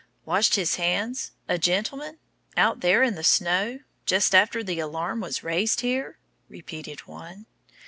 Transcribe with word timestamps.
"Washed 0.25 0.55
his 0.55 0.77
hands 0.77 1.33
a 1.47 1.59
gentleman 1.59 2.17
out 2.57 2.79
there 2.79 3.03
in 3.03 3.13
the 3.13 3.23
snow 3.23 3.81
just 4.07 4.33
after 4.33 4.63
the 4.63 4.79
alarm 4.79 5.19
was 5.21 5.43
raised 5.43 5.81
here?" 5.81 6.17
repeated 6.49 7.01
one. 7.01 7.45